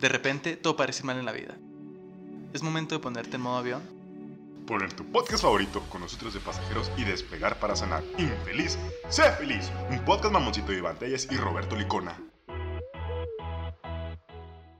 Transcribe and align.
De 0.00 0.08
repente, 0.08 0.56
todo 0.56 0.76
parece 0.76 1.04
mal 1.04 1.18
en 1.18 1.26
la 1.26 1.32
vida. 1.32 1.58
Es 2.54 2.62
momento 2.62 2.94
de 2.94 3.02
ponerte 3.02 3.36
en 3.36 3.42
modo 3.42 3.58
avión. 3.58 3.82
Poner 4.66 4.92
tu 4.94 5.04
podcast 5.04 5.42
favorito 5.42 5.82
con 5.90 6.00
nosotros 6.00 6.32
de 6.32 6.40
pasajeros 6.40 6.90
y 6.96 7.04
despegar 7.04 7.60
para 7.60 7.76
sanar. 7.76 8.02
Infeliz, 8.16 8.78
sé 9.10 9.30
feliz. 9.32 9.70
Un 9.90 10.02
podcast 10.06 10.32
mamoncito 10.32 10.72
de 10.72 10.78
Iván 10.78 10.98
Telles 10.98 11.28
y 11.30 11.36
Roberto 11.36 11.76
Licona. 11.76 12.18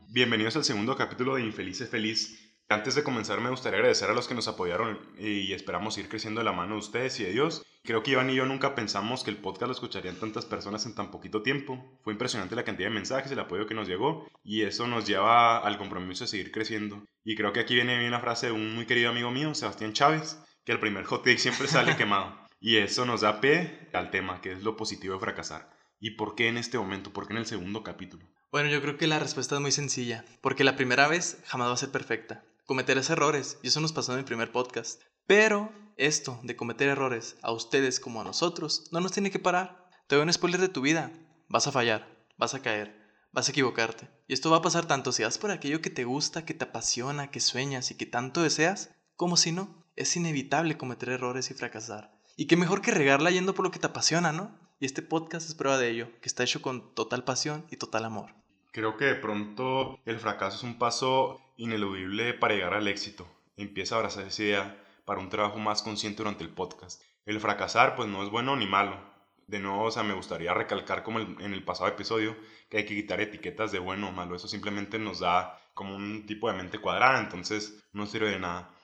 Bienvenidos 0.08 0.56
al 0.56 0.64
segundo 0.64 0.96
capítulo 0.96 1.34
de 1.34 1.44
Infeliz, 1.44 1.76
sé 1.78 1.86
feliz. 1.86 2.49
Antes 2.70 2.94
de 2.94 3.02
comenzar 3.02 3.40
me 3.40 3.50
gustaría 3.50 3.78
agradecer 3.78 4.08
a 4.10 4.12
los 4.12 4.28
que 4.28 4.34
nos 4.36 4.46
apoyaron 4.46 4.96
y 5.18 5.52
esperamos 5.52 5.98
ir 5.98 6.08
creciendo 6.08 6.38
de 6.40 6.44
la 6.44 6.52
mano 6.52 6.74
de 6.74 6.78
ustedes 6.78 7.18
y 7.18 7.24
de 7.24 7.32
Dios. 7.32 7.66
Creo 7.82 8.04
que 8.04 8.12
Iván 8.12 8.30
y 8.30 8.36
yo 8.36 8.46
nunca 8.46 8.76
pensamos 8.76 9.24
que 9.24 9.32
el 9.32 9.38
podcast 9.38 9.66
lo 9.66 9.72
escucharían 9.72 10.14
tantas 10.20 10.44
personas 10.44 10.86
en 10.86 10.94
tan 10.94 11.10
poquito 11.10 11.42
tiempo. 11.42 11.98
Fue 12.04 12.12
impresionante 12.12 12.54
la 12.54 12.62
cantidad 12.62 12.88
de 12.88 12.94
mensajes, 12.94 13.32
el 13.32 13.40
apoyo 13.40 13.66
que 13.66 13.74
nos 13.74 13.88
llegó 13.88 14.28
y 14.44 14.62
eso 14.62 14.86
nos 14.86 15.04
lleva 15.04 15.58
al 15.58 15.78
compromiso 15.78 16.22
de 16.22 16.28
seguir 16.28 16.52
creciendo. 16.52 17.02
Y 17.24 17.34
creo 17.34 17.52
que 17.52 17.58
aquí 17.58 17.74
viene 17.74 18.06
una 18.06 18.20
frase 18.20 18.46
de 18.46 18.52
un 18.52 18.72
muy 18.76 18.86
querido 18.86 19.10
amigo 19.10 19.32
mío, 19.32 19.52
Sebastián 19.52 19.92
Chávez, 19.92 20.38
que 20.64 20.70
el 20.70 20.78
primer 20.78 21.06
hot 21.06 21.24
take 21.24 21.38
siempre 21.38 21.66
sale 21.66 21.96
quemado. 21.96 22.38
Y 22.60 22.76
eso 22.76 23.04
nos 23.04 23.22
da 23.22 23.40
pie 23.40 23.88
al 23.92 24.12
tema, 24.12 24.40
que 24.40 24.52
es 24.52 24.62
lo 24.62 24.76
positivo 24.76 25.14
de 25.14 25.20
fracasar. 25.20 25.70
¿Y 25.98 26.10
por 26.10 26.36
qué 26.36 26.46
en 26.46 26.56
este 26.56 26.78
momento? 26.78 27.12
¿Por 27.12 27.26
qué 27.26 27.32
en 27.32 27.40
el 27.40 27.46
segundo 27.46 27.82
capítulo? 27.82 28.24
Bueno, 28.52 28.70
yo 28.70 28.80
creo 28.80 28.96
que 28.96 29.08
la 29.08 29.18
respuesta 29.18 29.56
es 29.56 29.60
muy 29.60 29.72
sencilla, 29.72 30.24
porque 30.40 30.62
la 30.62 30.76
primera 30.76 31.08
vez 31.08 31.42
jamás 31.46 31.68
va 31.68 31.72
a 31.72 31.76
ser 31.76 31.90
perfecta 31.90 32.44
cometerás 32.66 33.10
errores, 33.10 33.58
y 33.62 33.68
eso 33.68 33.80
nos 33.80 33.92
pasó 33.92 34.12
en 34.12 34.18
el 34.18 34.24
primer 34.24 34.52
podcast. 34.52 35.02
Pero 35.26 35.72
esto 35.96 36.40
de 36.42 36.56
cometer 36.56 36.88
errores 36.88 37.36
a 37.42 37.52
ustedes 37.52 38.00
como 38.00 38.20
a 38.20 38.24
nosotros 38.24 38.88
no 38.90 39.00
nos 39.00 39.12
tiene 39.12 39.30
que 39.30 39.38
parar. 39.38 39.88
Te 40.06 40.16
doy 40.16 40.24
un 40.24 40.32
spoiler 40.32 40.60
de 40.60 40.68
tu 40.68 40.80
vida. 40.80 41.12
Vas 41.48 41.66
a 41.66 41.72
fallar, 41.72 42.26
vas 42.36 42.54
a 42.54 42.62
caer, 42.62 43.00
vas 43.32 43.48
a 43.48 43.50
equivocarte. 43.50 44.08
Y 44.26 44.32
esto 44.32 44.50
va 44.50 44.58
a 44.58 44.62
pasar 44.62 44.86
tanto 44.86 45.12
si 45.12 45.22
vas 45.22 45.38
por 45.38 45.50
aquello 45.50 45.82
que 45.82 45.90
te 45.90 46.04
gusta, 46.04 46.44
que 46.44 46.54
te 46.54 46.64
apasiona, 46.64 47.30
que 47.30 47.40
sueñas 47.40 47.90
y 47.90 47.96
que 47.96 48.06
tanto 48.06 48.42
deseas, 48.42 48.90
como 49.16 49.36
si 49.36 49.52
no. 49.52 49.84
Es 49.96 50.16
inevitable 50.16 50.78
cometer 50.78 51.10
errores 51.10 51.50
y 51.50 51.54
fracasar. 51.54 52.12
Y 52.36 52.46
qué 52.46 52.56
mejor 52.56 52.80
que 52.80 52.90
regarla 52.90 53.30
yendo 53.30 53.54
por 53.54 53.64
lo 53.64 53.70
que 53.70 53.78
te 53.78 53.86
apasiona, 53.86 54.32
¿no? 54.32 54.58
Y 54.78 54.86
este 54.86 55.02
podcast 55.02 55.48
es 55.48 55.54
prueba 55.54 55.76
de 55.76 55.90
ello, 55.90 56.08
que 56.22 56.28
está 56.28 56.42
hecho 56.42 56.62
con 56.62 56.94
total 56.94 57.22
pasión 57.22 57.66
y 57.70 57.76
total 57.76 58.06
amor. 58.06 58.34
Creo 58.72 58.96
que 58.96 59.04
de 59.04 59.16
pronto 59.16 59.98
el 60.06 60.18
fracaso 60.18 60.56
es 60.56 60.62
un 60.62 60.78
paso 60.78 61.40
ineludible 61.60 62.32
para 62.32 62.54
llegar 62.54 62.74
al 62.74 62.88
éxito. 62.88 63.28
Empieza 63.56 63.94
a 63.94 63.98
abrazar 63.98 64.26
esa 64.26 64.42
idea 64.42 64.84
para 65.04 65.20
un 65.20 65.28
trabajo 65.28 65.58
más 65.58 65.82
consciente 65.82 66.18
durante 66.18 66.42
el 66.42 66.50
podcast. 66.50 67.02
El 67.26 67.38
fracasar 67.38 67.96
pues 67.96 68.08
no 68.08 68.22
es 68.22 68.30
bueno 68.30 68.56
ni 68.56 68.66
malo. 68.66 68.98
De 69.46 69.58
nuevo, 69.58 69.84
o 69.84 69.90
sea, 69.90 70.02
me 70.02 70.14
gustaría 70.14 70.54
recalcar 70.54 71.02
como 71.02 71.20
en 71.20 71.52
el 71.52 71.62
pasado 71.64 71.90
episodio 71.90 72.36
que 72.70 72.78
hay 72.78 72.86
que 72.86 72.94
quitar 72.94 73.20
etiquetas 73.20 73.72
de 73.72 73.78
bueno 73.78 74.08
o 74.08 74.12
malo. 74.12 74.36
Eso 74.36 74.48
simplemente 74.48 74.98
nos 74.98 75.20
da 75.20 75.60
como 75.74 75.94
un 75.94 76.24
tipo 76.24 76.48
de 76.48 76.56
mente 76.56 76.78
cuadrada, 76.78 77.20
entonces 77.20 77.84
no 77.92 78.06
sirve 78.06 78.30
de 78.30 78.38
nada. 78.38 78.74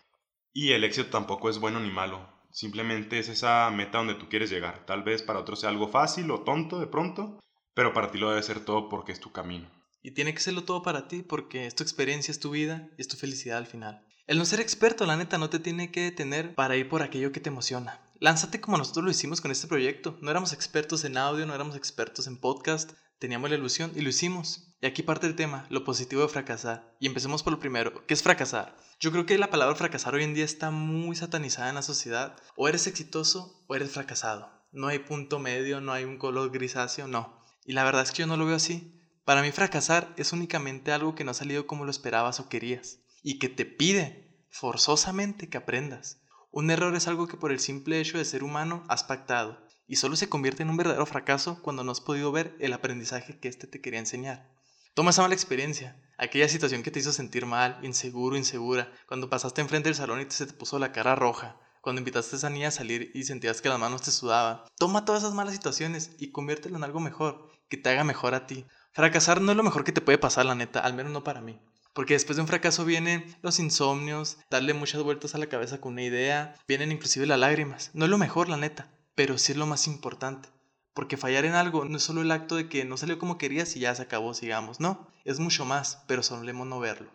Y 0.52 0.72
el 0.72 0.84
éxito 0.84 1.08
tampoco 1.08 1.48
es 1.48 1.58
bueno 1.58 1.80
ni 1.80 1.90
malo. 1.90 2.28
Simplemente 2.50 3.18
es 3.18 3.28
esa 3.28 3.70
meta 3.70 3.98
donde 3.98 4.16
tú 4.16 4.28
quieres 4.28 4.50
llegar. 4.50 4.84
Tal 4.84 5.02
vez 5.02 5.22
para 5.22 5.38
otros 5.38 5.60
sea 5.60 5.70
algo 5.70 5.88
fácil 5.88 6.30
o 6.30 6.40
tonto 6.40 6.78
de 6.78 6.86
pronto, 6.86 7.38
pero 7.74 7.94
para 7.94 8.10
ti 8.10 8.18
lo 8.18 8.30
debe 8.30 8.42
ser 8.42 8.64
todo 8.64 8.88
porque 8.88 9.12
es 9.12 9.20
tu 9.20 9.32
camino. 9.32 9.70
Y 10.06 10.12
tiene 10.12 10.32
que 10.34 10.40
serlo 10.40 10.62
todo 10.62 10.84
para 10.84 11.08
ti 11.08 11.24
porque 11.24 11.66
es 11.66 11.74
tu 11.74 11.82
experiencia, 11.82 12.30
es 12.30 12.38
tu 12.38 12.50
vida 12.50 12.88
y 12.96 13.00
es 13.00 13.08
tu 13.08 13.16
felicidad 13.16 13.58
al 13.58 13.66
final. 13.66 14.06
El 14.28 14.38
no 14.38 14.44
ser 14.44 14.60
experto, 14.60 15.04
la 15.04 15.16
neta, 15.16 15.36
no 15.36 15.50
te 15.50 15.58
tiene 15.58 15.90
que 15.90 16.02
detener 16.02 16.54
para 16.54 16.76
ir 16.76 16.88
por 16.88 17.02
aquello 17.02 17.32
que 17.32 17.40
te 17.40 17.48
emociona. 17.48 18.08
Lánzate 18.20 18.60
como 18.60 18.78
nosotros 18.78 19.04
lo 19.04 19.10
hicimos 19.10 19.40
con 19.40 19.50
este 19.50 19.66
proyecto. 19.66 20.16
No 20.22 20.30
éramos 20.30 20.52
expertos 20.52 21.04
en 21.04 21.16
audio, 21.16 21.44
no 21.44 21.56
éramos 21.56 21.74
expertos 21.74 22.28
en 22.28 22.38
podcast, 22.38 22.92
teníamos 23.18 23.50
la 23.50 23.56
ilusión 23.56 23.90
y 23.96 24.02
lo 24.02 24.10
hicimos. 24.10 24.76
Y 24.80 24.86
aquí 24.86 25.02
parte 25.02 25.26
el 25.26 25.34
tema, 25.34 25.66
lo 25.70 25.82
positivo 25.82 26.22
de 26.22 26.28
fracasar. 26.28 26.94
Y 27.00 27.08
empecemos 27.08 27.42
por 27.42 27.54
lo 27.54 27.58
primero, 27.58 28.06
¿qué 28.06 28.14
es 28.14 28.22
fracasar? 28.22 28.76
Yo 29.00 29.10
creo 29.10 29.26
que 29.26 29.38
la 29.38 29.50
palabra 29.50 29.74
fracasar 29.74 30.14
hoy 30.14 30.22
en 30.22 30.34
día 30.34 30.44
está 30.44 30.70
muy 30.70 31.16
satanizada 31.16 31.68
en 31.68 31.74
la 31.74 31.82
sociedad. 31.82 32.36
O 32.54 32.68
eres 32.68 32.86
exitoso 32.86 33.64
o 33.66 33.74
eres 33.74 33.90
fracasado. 33.90 34.52
No 34.70 34.86
hay 34.86 35.00
punto 35.00 35.40
medio, 35.40 35.80
no 35.80 35.90
hay 35.92 36.04
un 36.04 36.16
color 36.16 36.52
grisáceo, 36.52 37.08
no. 37.08 37.42
Y 37.64 37.72
la 37.72 37.82
verdad 37.82 38.04
es 38.04 38.12
que 38.12 38.18
yo 38.18 38.28
no 38.28 38.36
lo 38.36 38.46
veo 38.46 38.54
así. 38.54 38.92
Para 39.26 39.42
mí 39.42 39.50
fracasar 39.50 40.14
es 40.16 40.32
únicamente 40.32 40.92
algo 40.92 41.16
que 41.16 41.24
no 41.24 41.32
ha 41.32 41.34
salido 41.34 41.66
como 41.66 41.84
lo 41.84 41.90
esperabas 41.90 42.38
o 42.38 42.48
querías 42.48 43.00
y 43.24 43.40
que 43.40 43.48
te 43.48 43.64
pide 43.66 44.38
forzosamente 44.50 45.48
que 45.48 45.58
aprendas. 45.58 46.22
Un 46.52 46.70
error 46.70 46.94
es 46.94 47.08
algo 47.08 47.26
que 47.26 47.36
por 47.36 47.50
el 47.50 47.58
simple 47.58 47.98
hecho 48.00 48.18
de 48.18 48.24
ser 48.24 48.44
humano 48.44 48.84
has 48.88 49.02
pactado 49.02 49.66
y 49.88 49.96
solo 49.96 50.14
se 50.14 50.28
convierte 50.28 50.62
en 50.62 50.70
un 50.70 50.76
verdadero 50.76 51.06
fracaso 51.06 51.60
cuando 51.60 51.82
no 51.82 51.90
has 51.90 52.00
podido 52.00 52.30
ver 52.30 52.54
el 52.60 52.72
aprendizaje 52.72 53.40
que 53.40 53.48
éste 53.48 53.66
te 53.66 53.80
quería 53.80 53.98
enseñar. 53.98 54.48
Toma 54.94 55.10
esa 55.10 55.22
mala 55.22 55.34
experiencia, 55.34 56.00
aquella 56.18 56.48
situación 56.48 56.84
que 56.84 56.92
te 56.92 57.00
hizo 57.00 57.10
sentir 57.10 57.46
mal, 57.46 57.80
inseguro, 57.82 58.36
insegura, 58.36 58.92
cuando 59.08 59.28
pasaste 59.28 59.60
enfrente 59.60 59.88
del 59.88 59.96
salón 59.96 60.20
y 60.20 60.30
se 60.30 60.46
te 60.46 60.52
puso 60.52 60.78
la 60.78 60.92
cara 60.92 61.16
roja, 61.16 61.58
cuando 61.80 61.98
invitaste 61.98 62.36
a 62.36 62.38
esa 62.38 62.50
niña 62.50 62.68
a 62.68 62.70
salir 62.70 63.10
y 63.12 63.24
sentías 63.24 63.60
que 63.60 63.70
las 63.70 63.80
manos 63.80 64.02
te 64.02 64.12
sudaban. 64.12 64.60
Toma 64.78 65.04
todas 65.04 65.24
esas 65.24 65.34
malas 65.34 65.54
situaciones 65.54 66.12
y 66.20 66.30
conviértelo 66.30 66.76
en 66.76 66.84
algo 66.84 67.00
mejor, 67.00 67.55
que 67.68 67.76
te 67.76 67.90
haga 67.90 68.04
mejor 68.04 68.34
a 68.34 68.46
ti. 68.46 68.66
Fracasar 68.92 69.40
no 69.40 69.52
es 69.52 69.56
lo 69.56 69.62
mejor 69.62 69.84
que 69.84 69.92
te 69.92 70.00
puede 70.00 70.18
pasar, 70.18 70.46
la 70.46 70.54
neta, 70.54 70.80
al 70.80 70.94
menos 70.94 71.12
no 71.12 71.24
para 71.24 71.40
mí. 71.40 71.60
Porque 71.92 72.14
después 72.14 72.36
de 72.36 72.42
un 72.42 72.48
fracaso 72.48 72.84
vienen 72.84 73.24
los 73.42 73.58
insomnios, 73.58 74.38
darle 74.50 74.74
muchas 74.74 75.02
vueltas 75.02 75.34
a 75.34 75.38
la 75.38 75.46
cabeza 75.46 75.80
con 75.80 75.94
una 75.94 76.02
idea, 76.02 76.54
vienen 76.68 76.92
inclusive 76.92 77.26
las 77.26 77.38
lágrimas. 77.38 77.90
No 77.94 78.04
es 78.04 78.10
lo 78.10 78.18
mejor, 78.18 78.48
la 78.48 78.56
neta, 78.56 78.90
pero 79.14 79.38
sí 79.38 79.52
es 79.52 79.58
lo 79.58 79.66
más 79.66 79.86
importante. 79.86 80.48
Porque 80.94 81.16
fallar 81.16 81.44
en 81.44 81.54
algo 81.54 81.84
no 81.84 81.96
es 81.96 82.02
solo 82.02 82.22
el 82.22 82.30
acto 82.30 82.56
de 82.56 82.68
que 82.68 82.84
no 82.84 82.96
salió 82.96 83.18
como 83.18 83.38
querías 83.38 83.76
y 83.76 83.80
ya 83.80 83.94
se 83.94 84.02
acabó, 84.02 84.34
sigamos. 84.34 84.80
No, 84.80 85.08
es 85.24 85.40
mucho 85.40 85.64
más, 85.64 86.02
pero 86.06 86.22
solemos 86.22 86.66
no 86.66 86.80
verlo. 86.80 87.10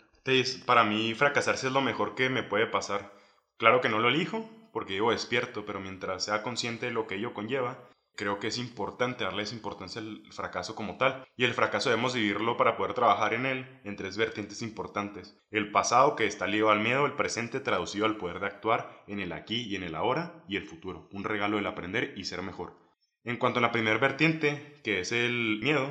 Para 0.66 0.84
mí 0.84 1.14
fracasarse 1.16 1.68
es 1.68 1.74
lo 1.74 1.82
mejor 1.82 2.14
que 2.14 2.30
me 2.30 2.44
puede 2.44 2.68
pasar. 2.68 3.12
Claro 3.58 3.82
que 3.82 3.90
no 3.90 4.00
lo 4.00 4.10
elijo, 4.10 4.50
porque 4.72 4.94
vivo 4.94 5.12
despierto, 5.12 5.66
pero 5.66 5.80
mientras 5.80 6.26
sea 6.26 6.44
consciente 6.44 6.88
de 6.88 6.92
lo 6.92 7.08
que 7.08 7.16
ello 7.16 7.34
conlleva, 7.34 7.78
creo 8.22 8.38
que 8.38 8.50
es 8.50 8.60
importante 8.60 9.24
darle 9.24 9.42
esa 9.42 9.56
importancia 9.56 10.00
al 10.00 10.22
fracaso 10.30 10.76
como 10.76 10.98
tal. 10.98 11.26
Y 11.36 11.44
el 11.44 11.56
fracaso 11.56 11.90
debemos 11.90 12.14
vivirlo 12.14 12.56
para 12.56 12.78
poder 12.78 12.94
trabajar 12.94 13.34
en 13.34 13.48
él 13.48 13.82
en 13.84 13.96
tres 13.96 14.16
vertientes 14.16 14.62
importantes. 14.62 15.36
El 15.50 15.72
pasado 15.72 16.16
que 16.16 16.28
está 16.28 16.46
ligado 16.46 16.70
al 16.70 16.82
miedo, 16.82 17.08
el 17.08 17.14
presente 17.14 17.60
traducido 17.60 18.06
al 18.06 18.18
poder 18.18 18.40
de 18.40 18.46
actuar 18.46 19.04
en 19.08 19.22
el 19.22 19.32
aquí 19.32 19.64
y 19.64 19.76
en 19.76 19.82
el 19.82 19.96
ahora, 19.96 20.44
y 20.48 20.58
el 20.58 20.68
futuro, 20.68 21.10
un 21.12 21.24
regalo 21.24 21.58
del 21.58 21.66
aprender 21.66 22.14
y 22.16 22.26
ser 22.26 22.44
mejor. 22.44 22.78
En 23.24 23.38
cuanto 23.38 23.58
a 23.58 23.64
la 23.64 23.72
primera 23.72 23.98
vertiente, 23.98 24.80
que 24.84 25.00
es 25.00 25.12
el 25.12 25.60
miedo, 25.64 25.90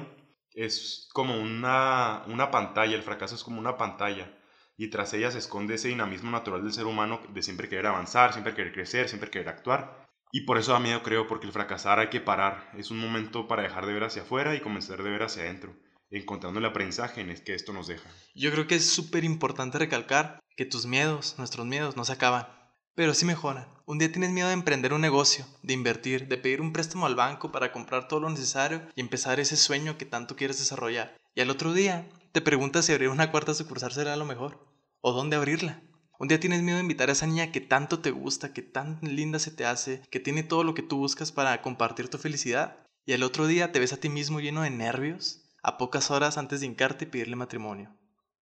es 0.54 1.08
como 1.12 1.36
una, 1.36 2.22
una 2.28 2.52
pantalla, 2.52 2.94
el 2.94 3.02
fracaso 3.02 3.34
es 3.34 3.42
como 3.42 3.58
una 3.58 3.76
pantalla 3.76 4.32
y 4.76 4.88
tras 4.88 5.12
ella 5.14 5.32
se 5.32 5.38
esconde 5.38 5.74
ese 5.74 5.88
dinamismo 5.88 6.30
natural 6.30 6.62
del 6.62 6.72
ser 6.72 6.86
humano 6.86 7.20
de 7.28 7.42
siempre 7.42 7.68
querer 7.68 7.88
avanzar, 7.88 8.32
siempre 8.32 8.54
querer 8.54 8.72
crecer, 8.72 9.08
siempre 9.08 9.30
querer 9.30 9.48
actuar. 9.48 10.08
Y 10.32 10.42
por 10.42 10.58
eso 10.58 10.72
da 10.72 10.78
miedo, 10.78 11.02
creo, 11.02 11.26
porque 11.26 11.46
el 11.46 11.52
fracasar 11.52 11.98
hay 11.98 12.08
que 12.08 12.20
parar. 12.20 12.70
Es 12.76 12.91
un 12.91 12.98
momento 12.98 13.48
para 13.48 13.62
dejar 13.62 13.86
de 13.86 13.92
ver 13.92 14.04
hacia 14.04 14.22
afuera 14.22 14.54
y 14.54 14.60
comenzar 14.60 15.02
de 15.02 15.10
ver 15.10 15.22
hacia 15.22 15.42
adentro, 15.42 15.74
encontrando 16.10 16.60
el 16.60 16.66
aprendizaje 16.66 17.20
en 17.20 17.30
el 17.30 17.42
que 17.42 17.54
esto 17.54 17.72
nos 17.72 17.88
deja. 17.88 18.08
Yo 18.34 18.52
creo 18.52 18.66
que 18.66 18.76
es 18.76 18.88
súper 18.88 19.24
importante 19.24 19.78
recalcar 19.78 20.38
que 20.56 20.66
tus 20.66 20.86
miedos, 20.86 21.34
nuestros 21.38 21.66
miedos, 21.66 21.96
no 21.96 22.04
se 22.04 22.12
acaban, 22.12 22.46
pero 22.94 23.14
sí 23.14 23.24
mejoran. 23.24 23.66
Un 23.86 23.98
día 23.98 24.12
tienes 24.12 24.30
miedo 24.30 24.48
de 24.48 24.54
emprender 24.54 24.92
un 24.92 25.00
negocio, 25.00 25.46
de 25.62 25.74
invertir, 25.74 26.28
de 26.28 26.38
pedir 26.38 26.60
un 26.60 26.72
préstamo 26.72 27.06
al 27.06 27.16
banco 27.16 27.50
para 27.50 27.72
comprar 27.72 28.06
todo 28.06 28.20
lo 28.20 28.30
necesario 28.30 28.82
y 28.94 29.00
empezar 29.00 29.41
ese 29.41 29.56
sueño 29.56 29.98
que 29.98 30.06
tanto 30.06 30.36
quieres 30.36 30.58
desarrollar. 30.58 31.16
Y 31.34 31.41
al 31.41 31.50
otro 31.50 31.72
día 31.72 32.08
te 32.32 32.41
preguntas 32.41 32.84
si 32.84 32.92
abrir 32.92 33.08
una 33.08 33.32
cuarta 33.32 33.54
sucursal 33.54 33.91
será 33.91 34.14
lo 34.16 34.26
mejor, 34.26 34.64
o 35.00 35.12
dónde 35.12 35.34
abrirla. 35.34 35.82
Un 36.20 36.28
día 36.28 36.38
tienes 36.38 36.60
miedo 36.60 36.76
de 36.76 36.82
invitar 36.82 37.08
a 37.08 37.12
esa 37.12 37.26
niña 37.26 37.50
que 37.50 37.62
tanto 37.62 38.00
te 38.00 38.10
gusta, 38.10 38.53
que 38.53 38.60
tan 38.60 38.98
linda 39.00 39.38
se 39.38 39.50
te 39.50 39.64
hace, 39.64 40.03
que 40.10 40.20
tiene 40.20 40.42
todo 40.42 40.64
lo 40.64 40.75
que 40.75 40.82
tú 40.82 40.98
buscas 40.98 41.32
para 41.32 41.62
compartir 41.62 42.10
tu 42.10 42.19
felicidad. 42.19 42.76
Y 43.06 43.12
el 43.12 43.22
otro 43.22 43.47
día 43.47 43.72
te 43.72 43.81
ves 43.81 43.94
a 43.94 43.97
ti 43.97 44.10
mismo 44.10 44.38
lleno 44.38 44.60
de 44.60 44.69
nervios, 44.69 45.41
a 45.62 45.78
pocas 45.78 46.10
horas 46.10 46.36
antes 46.36 46.60
de 46.60 46.66
hincarte 46.66 47.06
y 47.06 47.09
pedirle 47.09 47.36
matrimonio. 47.36 47.97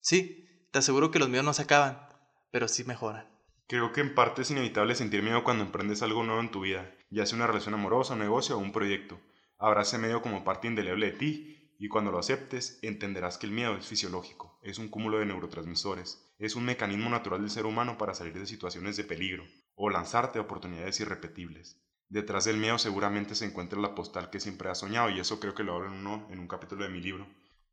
Sí, 0.00 0.48
te 0.72 0.78
aseguro 0.78 1.10
que 1.10 1.18
los 1.18 1.28
miedos 1.28 1.44
no 1.44 1.52
se 1.52 1.60
acaban, 1.60 2.08
pero 2.50 2.68
sí 2.68 2.84
mejoran. 2.84 3.28
Creo 3.66 3.92
que 3.92 4.00
en 4.00 4.14
parte 4.14 4.40
es 4.40 4.50
inevitable 4.50 4.94
sentir 4.94 5.22
miedo 5.22 5.44
cuando 5.44 5.62
emprendes 5.62 6.00
algo 6.00 6.24
nuevo 6.24 6.40
en 6.40 6.50
tu 6.50 6.62
vida, 6.62 6.90
ya 7.10 7.26
sea 7.26 7.36
una 7.36 7.48
relación 7.48 7.74
amorosa, 7.74 8.14
un 8.14 8.20
negocio 8.20 8.56
o 8.56 8.60
un 8.60 8.72
proyecto. 8.72 9.20
Habrá 9.58 9.82
ese 9.82 9.98
medio 9.98 10.22
como 10.22 10.42
parte 10.42 10.68
indeleble 10.68 11.12
de 11.12 11.18
ti 11.18 11.57
y 11.78 11.88
cuando 11.88 12.10
lo 12.10 12.18
aceptes 12.18 12.78
entenderás 12.82 13.38
que 13.38 13.46
el 13.46 13.52
miedo 13.52 13.76
es 13.76 13.86
fisiológico, 13.86 14.58
es 14.62 14.78
un 14.78 14.88
cúmulo 14.88 15.18
de 15.18 15.26
neurotransmisores 15.26 16.28
es 16.38 16.54
un 16.54 16.64
mecanismo 16.64 17.10
natural 17.10 17.40
del 17.40 17.50
ser 17.50 17.66
humano 17.66 17.98
para 17.98 18.14
salir 18.14 18.38
de 18.38 18.46
situaciones 18.46 18.96
de 18.96 19.04
peligro 19.04 19.44
o 19.74 19.90
lanzarte 19.90 20.38
a 20.38 20.42
oportunidades 20.42 21.00
irrepetibles. 21.00 21.82
Detrás 22.08 22.44
del 22.44 22.56
miedo 22.56 22.78
seguramente 22.78 23.34
se 23.34 23.44
encuentra 23.44 23.80
la 23.80 23.94
postal 23.94 24.30
que 24.30 24.40
siempre 24.40 24.70
has 24.70 24.78
soñado 24.78 25.10
y 25.10 25.18
eso 25.18 25.40
creo 25.40 25.54
que 25.54 25.64
lo 25.64 25.74
hablo 25.74 25.88
en, 25.88 25.94
uno, 25.94 26.26
en 26.30 26.38
un 26.38 26.48
capítulo 26.48 26.84
de 26.84 26.90
mi 26.90 27.00
libro. 27.00 27.26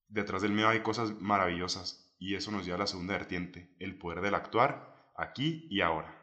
Detrás 0.07 0.41
del 0.41 0.51
miedo 0.51 0.69
hay 0.69 0.81
cosas 0.81 1.13
maravillosas 1.21 2.15
y 2.17 2.35
eso 2.35 2.51
nos 2.51 2.65
lleva 2.65 2.77
a 2.77 2.79
la 2.79 2.87
segunda 2.87 3.13
vertiente, 3.13 3.75
el 3.79 3.97
poder 3.97 4.21
del 4.21 4.35
actuar 4.35 5.11
aquí 5.15 5.67
y 5.69 5.81
ahora. 5.81 6.19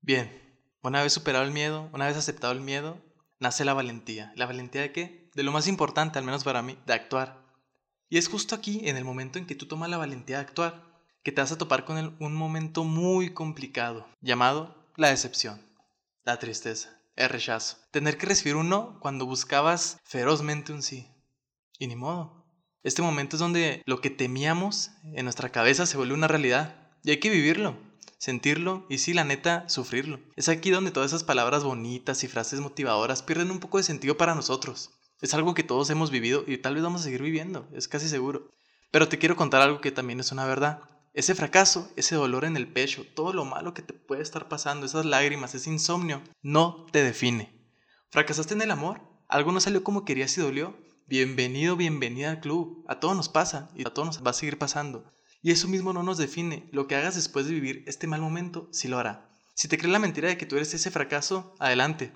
Bien, 0.00 0.30
una 0.82 1.02
vez 1.02 1.12
superado 1.12 1.44
el 1.44 1.50
miedo, 1.50 1.90
una 1.92 2.06
vez 2.06 2.16
aceptado 2.16 2.52
el 2.52 2.60
miedo, 2.60 2.98
nace 3.40 3.64
la 3.64 3.74
valentía. 3.74 4.32
¿La 4.36 4.46
valentía 4.46 4.80
de 4.80 4.92
qué? 4.92 5.19
De 5.34 5.42
lo 5.42 5.52
más 5.52 5.66
importante, 5.66 6.18
al 6.18 6.24
menos 6.24 6.44
para 6.44 6.62
mí, 6.62 6.76
de 6.86 6.92
actuar. 6.92 7.40
Y 8.08 8.18
es 8.18 8.28
justo 8.28 8.54
aquí, 8.54 8.80
en 8.84 8.96
el 8.96 9.04
momento 9.04 9.38
en 9.38 9.46
que 9.46 9.54
tú 9.54 9.66
tomas 9.66 9.88
la 9.88 9.96
valentía 9.96 10.36
de 10.36 10.42
actuar, 10.42 10.84
que 11.22 11.32
te 11.32 11.40
vas 11.40 11.52
a 11.52 11.58
topar 11.58 11.84
con 11.84 12.16
un 12.18 12.34
momento 12.34 12.84
muy 12.84 13.32
complicado, 13.32 14.08
llamado 14.20 14.74
la 14.96 15.10
decepción, 15.10 15.60
la 16.24 16.38
tristeza, 16.38 16.98
el 17.16 17.28
rechazo. 17.28 17.76
Tener 17.90 18.16
que 18.16 18.26
recibir 18.26 18.56
un 18.56 18.68
no 18.68 18.98
cuando 19.00 19.26
buscabas 19.26 19.98
ferozmente 20.04 20.72
un 20.72 20.82
sí. 20.82 21.08
Y 21.78 21.86
ni 21.86 21.96
modo. 21.96 22.44
Este 22.82 23.02
momento 23.02 23.36
es 23.36 23.40
donde 23.40 23.82
lo 23.86 24.00
que 24.00 24.10
temíamos 24.10 24.90
en 25.04 25.24
nuestra 25.24 25.50
cabeza 25.50 25.86
se 25.86 25.96
vuelve 25.96 26.14
una 26.14 26.28
realidad. 26.28 26.76
Y 27.02 27.10
hay 27.10 27.20
que 27.20 27.30
vivirlo, 27.30 27.76
sentirlo 28.18 28.86
y 28.88 28.98
sí, 28.98 29.14
la 29.14 29.24
neta, 29.24 29.68
sufrirlo. 29.68 30.20
Es 30.36 30.48
aquí 30.48 30.70
donde 30.70 30.90
todas 30.90 31.10
esas 31.10 31.24
palabras 31.24 31.62
bonitas 31.62 32.24
y 32.24 32.28
frases 32.28 32.60
motivadoras 32.60 33.22
pierden 33.22 33.50
un 33.50 33.60
poco 33.60 33.78
de 33.78 33.84
sentido 33.84 34.16
para 34.16 34.34
nosotros. 34.34 34.90
Es 35.20 35.34
algo 35.34 35.54
que 35.54 35.62
todos 35.62 35.90
hemos 35.90 36.10
vivido 36.10 36.44
y 36.46 36.56
tal 36.58 36.74
vez 36.74 36.82
vamos 36.82 37.02
a 37.02 37.04
seguir 37.04 37.22
viviendo, 37.22 37.68
es 37.72 37.88
casi 37.88 38.08
seguro. 38.08 38.50
Pero 38.90 39.08
te 39.08 39.18
quiero 39.18 39.36
contar 39.36 39.60
algo 39.60 39.80
que 39.80 39.92
también 39.92 40.18
es 40.18 40.32
una 40.32 40.46
verdad. 40.46 40.80
Ese 41.12 41.34
fracaso, 41.34 41.90
ese 41.96 42.14
dolor 42.14 42.44
en 42.44 42.56
el 42.56 42.72
pecho, 42.72 43.04
todo 43.14 43.32
lo 43.32 43.44
malo 43.44 43.74
que 43.74 43.82
te 43.82 43.92
puede 43.92 44.22
estar 44.22 44.48
pasando, 44.48 44.86
esas 44.86 45.04
lágrimas, 45.04 45.54
ese 45.54 45.70
insomnio, 45.70 46.22
no 46.42 46.86
te 46.90 47.02
define. 47.02 47.52
¿Fracasaste 48.10 48.54
en 48.54 48.62
el 48.62 48.70
amor? 48.70 49.02
¿Algo 49.28 49.52
no 49.52 49.60
salió 49.60 49.84
como 49.84 50.04
querías 50.04 50.36
y 50.38 50.40
dolió? 50.40 50.76
Bienvenido, 51.06 51.76
bienvenida 51.76 52.30
al 52.30 52.40
club. 52.40 52.84
A 52.88 52.98
todos 52.98 53.16
nos 53.16 53.28
pasa 53.28 53.70
y 53.76 53.86
a 53.86 53.92
todos 53.92 54.06
nos 54.06 54.26
va 54.26 54.30
a 54.30 54.34
seguir 54.34 54.56
pasando. 54.56 55.04
Y 55.42 55.50
eso 55.50 55.68
mismo 55.68 55.92
no 55.92 56.02
nos 56.02 56.18
define. 56.18 56.68
Lo 56.72 56.86
que 56.86 56.96
hagas 56.96 57.16
después 57.16 57.46
de 57.46 57.54
vivir 57.54 57.84
este 57.86 58.06
mal 58.06 58.20
momento, 58.20 58.68
sí 58.72 58.88
lo 58.88 58.98
hará. 58.98 59.28
Si 59.54 59.68
te 59.68 59.76
crees 59.76 59.92
la 59.92 59.98
mentira 59.98 60.28
de 60.28 60.38
que 60.38 60.46
tú 60.46 60.56
eres 60.56 60.72
ese 60.72 60.90
fracaso, 60.90 61.54
adelante. 61.58 62.12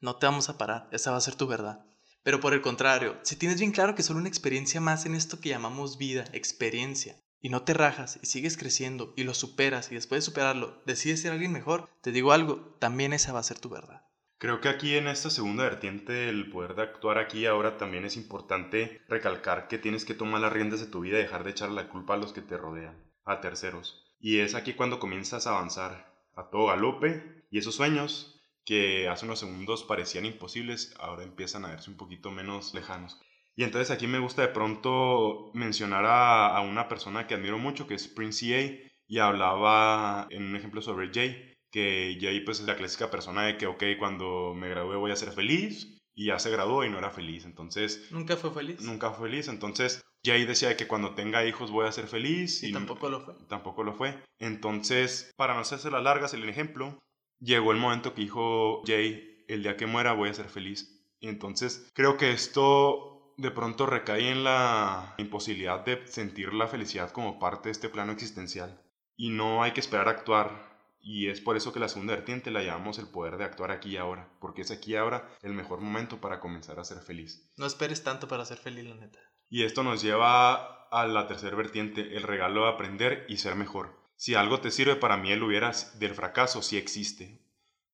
No 0.00 0.16
te 0.16 0.26
vamos 0.26 0.48
a 0.48 0.58
parar, 0.58 0.88
esa 0.92 1.10
va 1.10 1.18
a 1.18 1.20
ser 1.20 1.34
tu 1.34 1.46
verdad. 1.46 1.84
Pero 2.30 2.40
por 2.40 2.54
el 2.54 2.60
contrario, 2.60 3.18
si 3.22 3.34
tienes 3.34 3.58
bien 3.58 3.72
claro 3.72 3.96
que 3.96 4.04
solo 4.04 4.20
una 4.20 4.28
experiencia 4.28 4.80
más 4.80 5.04
en 5.04 5.16
esto 5.16 5.40
que 5.40 5.48
llamamos 5.48 5.98
vida, 5.98 6.26
experiencia, 6.32 7.16
y 7.40 7.48
no 7.48 7.62
te 7.62 7.74
rajas 7.74 8.20
y 8.22 8.26
sigues 8.26 8.56
creciendo 8.56 9.12
y 9.16 9.24
lo 9.24 9.34
superas 9.34 9.90
y 9.90 9.96
después 9.96 10.22
de 10.22 10.26
superarlo 10.26 10.80
decides 10.86 11.22
ser 11.22 11.32
alguien 11.32 11.50
mejor, 11.50 11.90
te 12.02 12.12
digo 12.12 12.30
algo, 12.30 12.76
también 12.78 13.12
esa 13.12 13.32
va 13.32 13.40
a 13.40 13.42
ser 13.42 13.58
tu 13.58 13.68
verdad. 13.68 14.06
Creo 14.38 14.60
que 14.60 14.68
aquí 14.68 14.94
en 14.94 15.08
esta 15.08 15.28
segunda 15.28 15.64
vertiente 15.64 16.28
el 16.28 16.48
poder 16.52 16.76
de 16.76 16.82
actuar 16.82 17.18
aquí 17.18 17.46
ahora 17.46 17.76
también 17.78 18.04
es 18.04 18.16
importante 18.16 19.02
recalcar 19.08 19.66
que 19.66 19.78
tienes 19.78 20.04
que 20.04 20.14
tomar 20.14 20.40
las 20.40 20.52
riendas 20.52 20.78
de 20.78 20.86
tu 20.86 21.00
vida 21.00 21.18
y 21.18 21.22
dejar 21.22 21.42
de 21.42 21.50
echar 21.50 21.70
la 21.70 21.88
culpa 21.88 22.14
a 22.14 22.18
los 22.18 22.32
que 22.32 22.42
te 22.42 22.56
rodean, 22.56 23.10
a 23.24 23.40
terceros. 23.40 24.06
Y 24.20 24.38
es 24.38 24.54
aquí 24.54 24.74
cuando 24.74 25.00
comienzas 25.00 25.48
a 25.48 25.56
avanzar 25.56 26.14
a 26.36 26.48
todo 26.48 26.68
galope 26.68 27.44
y 27.50 27.58
esos 27.58 27.74
sueños 27.74 28.39
que 28.64 29.08
hace 29.08 29.24
unos 29.24 29.40
segundos 29.40 29.84
parecían 29.84 30.26
imposibles 30.26 30.94
ahora 30.98 31.24
empiezan 31.24 31.64
a 31.64 31.70
verse 31.70 31.90
un 31.90 31.96
poquito 31.96 32.30
menos 32.30 32.74
lejanos. 32.74 33.20
Y 33.56 33.64
entonces 33.64 33.90
aquí 33.90 34.06
me 34.06 34.18
gusta 34.18 34.42
de 34.42 34.48
pronto 34.48 35.50
mencionar 35.54 36.04
a, 36.06 36.56
a 36.56 36.60
una 36.60 36.88
persona 36.88 37.26
que 37.26 37.34
admiro 37.34 37.58
mucho, 37.58 37.86
que 37.86 37.94
es 37.94 38.08
Prince 38.08 38.56
A. 38.56 38.90
y 39.06 39.18
hablaba 39.18 40.26
en 40.30 40.44
un 40.44 40.56
ejemplo 40.56 40.80
sobre 40.82 41.10
Jay, 41.12 41.54
que 41.70 42.16
Jay 42.20 42.40
pues 42.40 42.60
es 42.60 42.66
la 42.66 42.76
clásica 42.76 43.10
persona 43.10 43.42
de 43.42 43.56
que, 43.58 43.66
ok, 43.66 43.82
cuando 43.98 44.54
me 44.54 44.68
gradúe 44.68 44.98
voy 44.98 45.10
a 45.10 45.16
ser 45.16 45.32
feliz, 45.32 45.98
y 46.14 46.26
ya 46.26 46.38
se 46.38 46.50
graduó 46.50 46.84
y 46.84 46.90
no 46.90 46.98
era 46.98 47.10
feliz, 47.10 47.44
entonces... 47.44 48.08
¿Nunca 48.10 48.36
fue 48.36 48.50
feliz? 48.50 48.80
Nunca 48.82 49.10
fue 49.10 49.28
feliz, 49.28 49.48
entonces 49.48 50.02
Jay 50.24 50.44
decía 50.44 50.76
que 50.76 50.86
cuando 50.86 51.14
tenga 51.14 51.46
hijos 51.46 51.70
voy 51.70 51.86
a 51.86 51.92
ser 51.92 52.06
feliz. 52.06 52.62
Y, 52.62 52.72
tampoco 52.72 53.08
lo 53.08 53.20
fue. 53.20 53.34
Tampoco 53.48 53.84
lo 53.84 53.94
fue. 53.94 54.22
Entonces, 54.38 55.32
para 55.36 55.54
no 55.54 55.60
hacerse 55.60 55.90
las 55.90 56.02
largas, 56.02 56.34
el 56.34 56.48
ejemplo, 56.48 56.98
llegó 57.40 57.72
el 57.72 57.78
momento 57.78 58.14
que 58.14 58.22
dijo 58.22 58.82
Jay, 58.86 59.44
el 59.48 59.62
día 59.62 59.76
que 59.76 59.86
muera 59.86 60.12
voy 60.12 60.28
a 60.28 60.34
ser 60.34 60.48
feliz. 60.48 61.00
Y 61.18 61.28
entonces 61.28 61.90
creo 61.92 62.16
que 62.16 62.32
esto 62.32 63.34
de 63.36 63.50
pronto 63.50 63.86
recae 63.86 64.30
en 64.30 64.44
la 64.44 65.14
imposibilidad 65.18 65.84
de 65.84 66.06
sentir 66.06 66.52
la 66.52 66.66
felicidad 66.66 67.10
como 67.10 67.38
parte 67.38 67.68
de 67.68 67.72
este 67.72 67.88
plano 67.88 68.12
existencial. 68.12 68.80
Y 69.16 69.30
no 69.30 69.62
hay 69.62 69.72
que 69.72 69.80
esperar 69.80 70.08
a 70.08 70.12
actuar. 70.12 70.70
Y 71.02 71.28
es 71.28 71.40
por 71.40 71.56
eso 71.56 71.72
que 71.72 71.80
la 71.80 71.88
segunda 71.88 72.14
vertiente 72.14 72.50
la 72.50 72.62
llamamos 72.62 72.98
el 72.98 73.08
poder 73.08 73.38
de 73.38 73.44
actuar 73.44 73.70
aquí 73.70 73.92
y 73.92 73.96
ahora, 73.96 74.28
porque 74.38 74.62
es 74.62 74.70
aquí 74.70 74.92
y 74.92 74.96
ahora 74.96 75.26
el 75.40 75.54
mejor 75.54 75.80
momento 75.80 76.20
para 76.20 76.40
comenzar 76.40 76.78
a 76.78 76.84
ser 76.84 76.98
feliz. 76.98 77.50
No 77.56 77.64
esperes 77.64 78.04
tanto 78.04 78.28
para 78.28 78.44
ser 78.44 78.58
feliz, 78.58 78.84
la 78.84 78.96
neta. 78.96 79.18
Y 79.48 79.64
esto 79.64 79.82
nos 79.82 80.02
lleva 80.02 80.86
a 80.90 81.06
la 81.06 81.26
tercera 81.26 81.56
vertiente, 81.56 82.16
el 82.16 82.22
regalo 82.22 82.64
de 82.64 82.70
aprender 82.70 83.24
y 83.28 83.38
ser 83.38 83.56
mejor. 83.56 83.99
Si 84.20 84.34
algo 84.34 84.60
te 84.60 84.70
sirve 84.70 84.96
para 84.96 85.16
mí 85.16 85.32
el 85.32 85.42
hubieras 85.42 85.98
del 85.98 86.14
fracaso 86.14 86.60
sí 86.60 86.76
existe, 86.76 87.40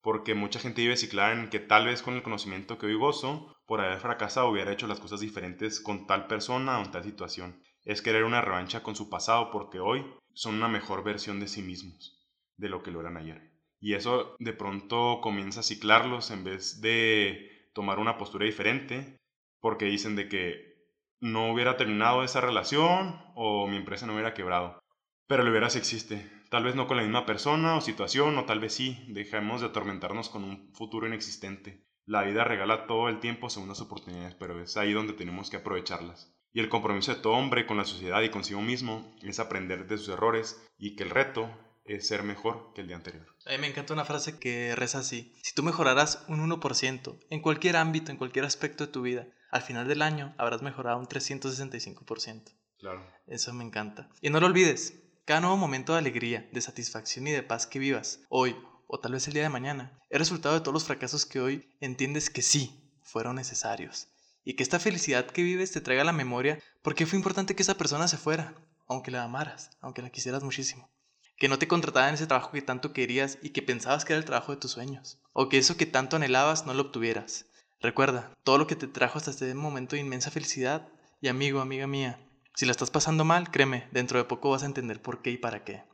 porque 0.00 0.34
mucha 0.34 0.58
gente 0.58 0.82
vive 0.82 0.96
ciclada 0.96 1.32
en 1.32 1.50
que 1.50 1.61
tal 1.61 1.87
vez 1.87 2.02
con 2.02 2.14
el 2.14 2.25
conocimiento 2.25 2.78
que 2.78 2.87
hoy 2.87 2.96
gozo, 2.96 3.55
por 3.64 3.81
haber 3.81 4.00
fracasado 4.00 4.49
hubiera 4.49 4.73
hecho 4.73 4.88
las 4.88 4.99
cosas 4.99 5.20
diferentes 5.20 5.78
con 5.78 6.08
tal 6.08 6.26
persona 6.26 6.81
o 6.81 6.84
en 6.84 6.90
tal 6.90 7.05
situación. 7.05 7.62
Es 7.84 8.02
querer 8.02 8.25
una 8.25 8.40
revancha 8.40 8.82
con 8.82 8.96
su 8.96 9.08
pasado 9.08 9.52
porque 9.52 9.78
hoy 9.78 10.05
son 10.34 10.56
una 10.56 10.67
mejor 10.67 11.05
versión 11.05 11.38
de 11.38 11.46
sí 11.46 11.62
mismos 11.62 12.26
de 12.56 12.70
lo 12.70 12.82
que 12.82 12.90
lo 12.90 12.99
eran 12.99 13.19
ayer. 13.19 13.52
Y 13.79 13.94
eso 13.94 14.34
de 14.40 14.52
pronto 14.52 15.20
comienza 15.22 15.61
a 15.61 15.62
ciclarlos 15.62 16.32
en 16.32 16.43
vez 16.43 16.81
de 16.81 17.70
tomar 17.72 18.00
una 18.00 18.19
postura 18.19 18.46
diferente 18.46 19.17
porque 19.61 19.84
dicen 19.84 20.17
de 20.17 20.29
que 20.29 20.88
no 21.20 21.52
hubiera 21.52 21.76
terminado 21.76 22.25
esa 22.25 22.40
relación 22.40 23.17
o 23.37 23.69
mi 23.69 23.76
empresa 23.76 24.08
no 24.08 24.14
hubiera 24.14 24.34
quebrado. 24.34 24.81
Pero 25.26 25.43
el 25.43 25.49
hubiera 25.49 25.70
si 25.70 25.78
existe. 25.78 26.31
Tal 26.50 26.64
vez 26.64 26.75
no 26.75 26.87
con 26.87 26.96
la 26.96 27.02
misma 27.02 27.26
persona 27.26 27.76
o 27.76 27.81
situación, 27.81 28.38
o 28.38 28.44
tal 28.44 28.61
vez 28.61 28.75
sí. 28.75 29.05
Dejemos 29.08 29.61
de 29.61 29.69
atormentarnos 29.69 30.28
con 30.28 30.44
un 30.44 30.73
futuro 30.75 31.06
inexistente. 31.06 31.84
La 32.05 32.23
vida 32.23 32.44
regala 32.44 32.87
todo 32.87 33.08
el 33.08 33.19
tiempo 33.19 33.50
segundas 33.50 33.81
oportunidades, 33.81 34.37
pero 34.37 34.61
es 34.62 34.76
ahí 34.76 34.93
donde 34.93 35.12
tenemos 35.12 35.50
que 35.50 35.56
aprovecharlas. 35.56 36.32
Y 36.52 36.61
el 36.61 36.69
compromiso 36.69 37.12
de 37.12 37.20
todo 37.20 37.32
hombre 37.34 37.67
con 37.67 37.76
la 37.76 37.84
sociedad 37.84 38.23
y 38.23 38.31
consigo 38.31 38.62
mismo 38.62 39.14
es 39.23 39.40
aprender 39.40 39.88
de 39.88 39.99
sus 39.99 40.11
errores 40.11 40.64
y 40.78 40.94
que 40.94 41.02
el 41.02 41.11
reto 41.11 41.50
es 41.84 42.06
ser 42.06 42.22
mejor 42.22 42.72
que 42.75 42.81
el 42.81 42.87
día 42.87 42.96
anterior. 42.96 43.26
A 43.44 43.50
mí 43.50 43.58
me 43.58 43.67
encanta 43.67 43.93
una 43.93 44.05
frase 44.05 44.38
que 44.38 44.75
reza 44.76 45.00
así. 45.00 45.34
Si 45.43 45.55
tú 45.55 45.62
mejorarás 45.62 46.25
un 46.29 46.49
1% 46.49 47.19
en 47.29 47.43
cualquier 47.43 47.76
ámbito, 47.76 48.11
en 48.11 48.19
cualquier 48.19 48.44
aspecto 48.44 48.87
de 48.87 48.93
tu 48.93 49.02
vida, 49.02 49.26
al 49.50 49.62
final 49.62 49.88
del 49.88 50.02
año 50.02 50.34
habrás 50.38 50.62
mejorado 50.62 50.99
un 50.99 51.06
365%. 51.06 52.55
Claro. 52.79 53.06
Eso 53.26 53.52
me 53.52 53.64
encanta. 53.64 54.08
Y 54.20 54.31
no 54.31 54.40
lo 54.40 54.46
olvides, 54.46 55.06
cada 55.26 55.40
nuevo 55.40 55.56
momento 55.56 55.93
de 55.93 55.99
alegría, 55.99 56.49
de 56.52 56.61
satisfacción 56.61 57.26
y 57.26 57.32
de 57.32 57.43
paz 57.43 57.67
que 57.67 57.81
vivas, 57.81 58.20
hoy 58.28 58.56
o 58.87 59.00
tal 59.00 59.11
vez 59.11 59.26
el 59.26 59.34
día 59.34 59.43
de 59.43 59.49
mañana, 59.49 59.99
es 60.08 60.20
resultado 60.20 60.55
de 60.55 60.61
todos 60.61 60.73
los 60.73 60.84
fracasos 60.84 61.26
que 61.26 61.40
hoy 61.40 61.69
entiendes 61.81 62.31
que 62.31 62.43
sí, 62.43 62.81
fueron 63.02 63.34
necesarios. 63.34 64.06
Y 64.44 64.55
que 64.55 64.62
esta 64.62 64.78
felicidad 64.78 65.26
que 65.26 65.43
vives 65.43 65.73
te 65.73 65.81
traiga 65.81 66.02
a 66.02 66.05
la 66.05 66.12
memoria 66.12 66.61
porque 66.81 67.06
fue 67.06 67.19
importante 67.19 67.56
que 67.56 67.64
esa 67.64 67.76
persona 67.76 68.06
se 68.06 68.19
fuera, 68.19 68.55
aunque 68.87 69.11
la 69.11 69.25
amaras, 69.25 69.70
aunque 69.81 70.00
la 70.00 70.11
quisieras 70.11 70.44
muchísimo. 70.44 70.88
Que 71.37 71.48
no 71.48 71.58
te 71.58 71.67
contratara 71.67 72.08
en 72.08 72.15
ese 72.15 72.29
trabajo 72.29 72.53
que 72.53 72.62
tanto 72.62 72.93
querías 72.93 73.39
y 73.43 73.50
que 73.50 73.62
pensabas 73.62 74.05
que 74.05 74.12
era 74.12 74.20
el 74.20 74.24
trabajo 74.24 74.53
de 74.53 74.58
tus 74.58 74.70
sueños. 74.70 75.19
O 75.32 75.48
que 75.48 75.58
eso 75.58 75.77
que 75.77 75.86
tanto 75.86 76.15
anhelabas 76.15 76.67
no 76.67 76.72
lo 76.72 76.82
obtuvieras. 76.82 77.46
Recuerda, 77.81 78.32
todo 78.44 78.58
lo 78.58 78.69
que 78.69 78.77
te 78.77 78.86
trajo 78.86 79.19
hasta 79.19 79.32
este 79.32 79.53
momento 79.55 79.96
de 79.96 80.03
inmensa 80.03 80.31
felicidad. 80.31 80.89
Y 81.20 81.27
amigo, 81.27 81.60
amiga 81.60 81.89
mía, 81.89 82.20
si 82.56 82.65
la 82.65 82.72
estás 82.72 82.91
pasando 82.91 83.27
mal, 83.27 83.51
créeme, 83.51 83.86
dentro 83.93 84.19
de 84.19 84.25
poco 84.25 84.48
vas 84.48 84.63
a 84.63 84.67
entender 84.67 85.03
por 85.03 85.20
qué 85.20 85.31
y 85.31 85.36
para 85.36 85.63
qué. 85.63 85.84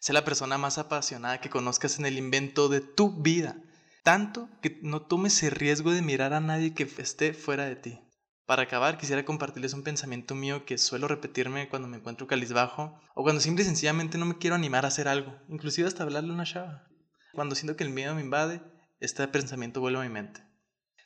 Sé 0.00 0.12
la 0.12 0.24
persona 0.24 0.58
más 0.58 0.76
apasionada 0.76 1.40
que 1.40 1.50
conozcas 1.50 2.00
en 2.00 2.06
el 2.06 2.18
invento 2.18 2.68
de 2.68 2.80
tu 2.80 3.22
vida, 3.22 3.56
tanto 4.02 4.48
que 4.60 4.80
no 4.82 5.02
tomes 5.02 5.40
el 5.44 5.52
riesgo 5.52 5.92
de 5.92 6.02
mirar 6.02 6.32
a 6.32 6.40
nadie 6.40 6.74
que 6.74 6.82
esté 6.98 7.32
fuera 7.32 7.66
de 7.66 7.76
ti. 7.76 8.00
Para 8.44 8.62
acabar, 8.62 8.98
quisiera 8.98 9.24
compartirles 9.24 9.72
un 9.72 9.84
pensamiento 9.84 10.34
mío 10.34 10.64
que 10.64 10.78
suelo 10.78 11.06
repetirme 11.06 11.68
cuando 11.68 11.86
me 11.86 11.98
encuentro 11.98 12.26
calizbajo 12.26 13.00
o 13.14 13.22
cuando 13.22 13.40
simple 13.40 13.62
y 13.62 13.66
sencillamente 13.66 14.18
no 14.18 14.26
me 14.26 14.36
quiero 14.36 14.56
animar 14.56 14.84
a 14.86 14.88
hacer 14.88 15.06
algo, 15.06 15.38
inclusive 15.48 15.86
hasta 15.86 16.02
hablarle 16.02 16.30
a 16.30 16.34
una 16.34 16.44
chava. 16.44 16.88
Cuando 17.34 17.54
siento 17.54 17.76
que 17.76 17.84
el 17.84 17.90
miedo 17.90 18.16
me 18.16 18.22
invade, 18.22 18.62
este 18.98 19.28
pensamiento 19.28 19.80
vuelve 19.80 20.00
a 20.00 20.02
mi 20.02 20.08
mente. 20.08 20.42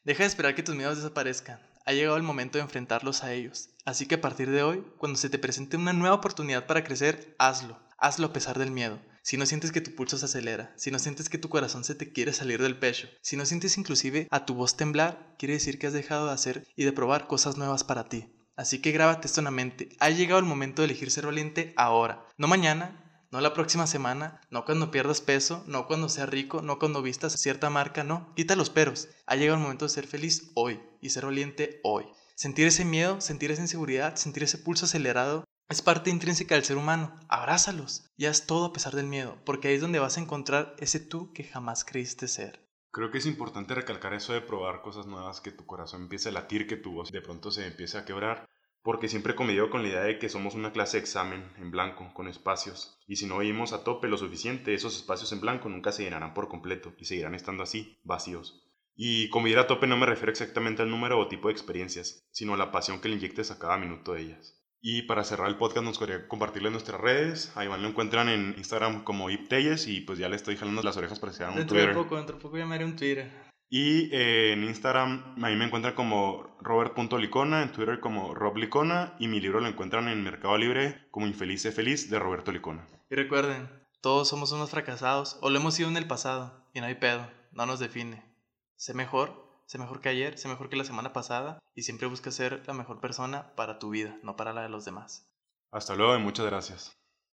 Deja 0.02 0.23
de 0.23 0.28
esperar 0.28 0.54
que 0.54 0.62
tus 0.62 0.75
miedos 0.75 0.96
desaparezcan 0.96 1.73
ha 1.84 1.92
llegado 1.92 2.16
el 2.16 2.22
momento 2.22 2.58
de 2.58 2.62
enfrentarlos 2.62 3.22
a 3.22 3.32
ellos. 3.32 3.70
Así 3.84 4.06
que 4.06 4.16
a 4.16 4.20
partir 4.20 4.50
de 4.50 4.62
hoy, 4.62 4.84
cuando 4.98 5.18
se 5.18 5.30
te 5.30 5.38
presente 5.38 5.76
una 5.76 5.92
nueva 5.92 6.14
oportunidad 6.14 6.66
para 6.66 6.84
crecer, 6.84 7.34
hazlo. 7.38 7.78
Hazlo 7.98 8.26
a 8.26 8.32
pesar 8.32 8.58
del 8.58 8.70
miedo. 8.70 8.98
Si 9.22 9.38
no 9.38 9.46
sientes 9.46 9.72
que 9.72 9.80
tu 9.80 9.94
pulso 9.94 10.18
se 10.18 10.26
acelera, 10.26 10.74
si 10.76 10.90
no 10.90 10.98
sientes 10.98 11.30
que 11.30 11.38
tu 11.38 11.48
corazón 11.48 11.84
se 11.84 11.94
te 11.94 12.12
quiere 12.12 12.34
salir 12.34 12.60
del 12.60 12.78
pecho, 12.78 13.08
si 13.22 13.38
no 13.38 13.46
sientes 13.46 13.78
inclusive 13.78 14.28
a 14.30 14.44
tu 14.44 14.54
voz 14.54 14.76
temblar, 14.76 15.34
quiere 15.38 15.54
decir 15.54 15.78
que 15.78 15.86
has 15.86 15.94
dejado 15.94 16.26
de 16.26 16.32
hacer 16.32 16.66
y 16.76 16.84
de 16.84 16.92
probar 16.92 17.26
cosas 17.26 17.56
nuevas 17.56 17.84
para 17.84 18.04
ti. 18.04 18.26
Así 18.56 18.80
que 18.80 18.92
grábate 18.92 19.26
esto 19.26 19.40
en 19.40 19.46
la 19.46 19.50
mente. 19.50 19.88
Ha 19.98 20.10
llegado 20.10 20.38
el 20.38 20.44
momento 20.44 20.82
de 20.82 20.86
elegir 20.86 21.10
ser 21.10 21.26
valiente 21.26 21.72
ahora. 21.76 22.26
No 22.36 22.48
mañana, 22.48 23.03
no 23.34 23.40
la 23.40 23.52
próxima 23.52 23.88
semana, 23.88 24.40
no 24.48 24.64
cuando 24.64 24.92
pierdas 24.92 25.20
peso, 25.20 25.64
no 25.66 25.88
cuando 25.88 26.08
seas 26.08 26.28
rico, 26.28 26.62
no 26.62 26.78
cuando 26.78 27.02
vistas 27.02 27.32
cierta 27.32 27.68
marca, 27.68 28.04
no. 28.04 28.32
Quita 28.36 28.54
los 28.54 28.70
peros. 28.70 29.08
Ha 29.26 29.34
llegado 29.34 29.56
el 29.56 29.62
momento 29.64 29.86
de 29.86 29.88
ser 29.88 30.06
feliz 30.06 30.52
hoy 30.54 30.80
y 31.00 31.10
ser 31.10 31.24
valiente 31.24 31.80
hoy. 31.82 32.04
Sentir 32.36 32.68
ese 32.68 32.84
miedo, 32.84 33.20
sentir 33.20 33.50
esa 33.50 33.62
inseguridad, 33.62 34.14
sentir 34.14 34.44
ese 34.44 34.58
pulso 34.58 34.84
acelerado 34.84 35.42
es 35.68 35.82
parte 35.82 36.10
intrínseca 36.10 36.54
del 36.54 36.62
ser 36.62 36.76
humano. 36.76 37.18
Abrázalos 37.28 38.08
y 38.16 38.26
haz 38.26 38.46
todo 38.46 38.66
a 38.66 38.72
pesar 38.72 38.94
del 38.94 39.06
miedo, 39.06 39.36
porque 39.44 39.66
ahí 39.66 39.74
es 39.74 39.80
donde 39.80 39.98
vas 39.98 40.16
a 40.16 40.20
encontrar 40.20 40.76
ese 40.78 41.00
tú 41.00 41.32
que 41.32 41.42
jamás 41.42 41.84
creíste 41.84 42.28
ser. 42.28 42.64
Creo 42.92 43.10
que 43.10 43.18
es 43.18 43.26
importante 43.26 43.74
recalcar 43.74 44.14
eso 44.14 44.32
de 44.32 44.42
probar 44.42 44.80
cosas 44.80 45.06
nuevas, 45.06 45.40
que 45.40 45.50
tu 45.50 45.66
corazón 45.66 46.02
empiece 46.02 46.28
a 46.28 46.32
latir, 46.32 46.68
que 46.68 46.76
tu 46.76 46.92
voz 46.92 47.10
de 47.10 47.20
pronto 47.20 47.50
se 47.50 47.66
empiece 47.66 47.98
a 47.98 48.04
quebrar, 48.04 48.46
porque 48.84 49.08
siempre 49.08 49.32
he 49.32 49.36
convivido 49.36 49.70
con 49.70 49.82
la 49.82 49.88
idea 49.88 50.02
de 50.02 50.18
que 50.18 50.28
somos 50.28 50.54
una 50.54 50.70
clase 50.70 50.98
de 50.98 51.00
examen 51.00 51.50
en 51.56 51.70
blanco, 51.70 52.12
con 52.12 52.28
espacios, 52.28 52.98
y 53.08 53.16
si 53.16 53.24
no 53.24 53.36
oímos 53.36 53.72
a 53.72 53.82
tope 53.82 54.08
lo 54.08 54.18
suficiente, 54.18 54.74
esos 54.74 54.94
espacios 54.94 55.32
en 55.32 55.40
blanco 55.40 55.70
nunca 55.70 55.90
se 55.90 56.04
llenarán 56.04 56.34
por 56.34 56.48
completo 56.48 56.92
y 56.98 57.06
seguirán 57.06 57.34
estando 57.34 57.62
así, 57.62 57.98
vacíos. 58.04 58.62
Y 58.94 59.30
convivir 59.30 59.58
a 59.58 59.66
tope 59.66 59.86
no 59.86 59.96
me 59.96 60.04
refiero 60.04 60.30
exactamente 60.30 60.82
al 60.82 60.90
número 60.90 61.18
o 61.18 61.28
tipo 61.28 61.48
de 61.48 61.52
experiencias, 61.52 62.28
sino 62.30 62.52
a 62.52 62.56
la 62.58 62.72
pasión 62.72 63.00
que 63.00 63.08
le 63.08 63.16
inyectes 63.16 63.50
a 63.50 63.58
cada 63.58 63.78
minuto 63.78 64.12
de 64.12 64.20
ellas. 64.20 64.60
Y 64.82 65.02
para 65.02 65.24
cerrar 65.24 65.48
el 65.48 65.56
podcast 65.56 65.82
nos 65.82 65.98
gustaría 65.98 66.28
compartirle 66.28 66.70
nuestras 66.70 67.00
redes. 67.00 67.56
A 67.56 67.64
Iván 67.64 67.80
lo 67.80 67.88
encuentran 67.88 68.28
en 68.28 68.54
Instagram 68.58 69.02
como 69.02 69.30
IpTeyes 69.30 69.88
y 69.88 70.02
pues 70.02 70.18
ya 70.18 70.28
le 70.28 70.36
estoy 70.36 70.56
jalando 70.56 70.82
las 70.82 70.98
orejas 70.98 71.18
para 71.18 71.32
que 71.32 71.38
se 71.38 71.42
hagan 71.42 71.54
un 71.54 71.60
Dentro 71.60 71.76
Twitter. 71.78 71.94
de 71.96 72.02
poco, 72.02 72.16
dentro 72.16 72.36
de 72.36 72.42
poco 72.42 72.58
llamaré 72.58 72.84
un 72.84 72.94
Twitter. 72.94 73.32
Y 73.76 74.08
eh, 74.14 74.52
en 74.52 74.62
Instagram 74.62 75.34
a 75.42 75.48
mí 75.48 75.56
me 75.56 75.64
encuentran 75.64 75.96
como 75.96 76.56
robert.licona, 76.60 77.60
en 77.64 77.72
Twitter 77.72 77.98
como 77.98 78.32
roblicona 78.32 79.16
y 79.18 79.26
mi 79.26 79.40
libro 79.40 79.58
lo 79.58 79.66
encuentran 79.66 80.06
en 80.06 80.22
Mercado 80.22 80.56
Libre 80.56 81.08
como 81.10 81.26
Infeliz 81.26 81.62
sé 81.62 81.72
feliz 81.72 82.08
de 82.08 82.20
Roberto 82.20 82.52
Licona. 82.52 82.86
Y 83.10 83.16
recuerden, 83.16 83.68
todos 84.00 84.28
somos 84.28 84.52
unos 84.52 84.70
fracasados, 84.70 85.38
o 85.40 85.50
lo 85.50 85.58
hemos 85.58 85.74
sido 85.74 85.88
en 85.88 85.96
el 85.96 86.06
pasado, 86.06 86.68
y 86.72 86.78
no 86.78 86.86
hay 86.86 86.94
pedo, 86.94 87.28
no 87.50 87.66
nos 87.66 87.80
define. 87.80 88.22
Sé 88.76 88.94
mejor, 88.94 89.44
sé 89.66 89.78
mejor 89.78 90.00
que 90.00 90.10
ayer, 90.10 90.38
sé 90.38 90.46
mejor 90.46 90.68
que 90.68 90.76
la 90.76 90.84
semana 90.84 91.12
pasada, 91.12 91.58
y 91.74 91.82
siempre 91.82 92.06
busca 92.06 92.30
ser 92.30 92.62
la 92.68 92.74
mejor 92.74 93.00
persona 93.00 93.56
para 93.56 93.80
tu 93.80 93.90
vida, 93.90 94.16
no 94.22 94.36
para 94.36 94.52
la 94.52 94.62
de 94.62 94.68
los 94.68 94.84
demás. 94.84 95.28
Hasta 95.72 95.96
luego 95.96 96.14
y 96.14 96.20
muchas 96.20 96.46
gracias. 96.46 96.96